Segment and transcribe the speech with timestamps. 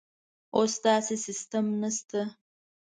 [0.55, 2.21] اوس داسې سیستم نشته.